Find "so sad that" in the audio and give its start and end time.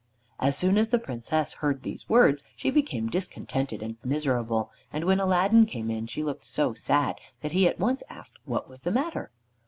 6.43-7.51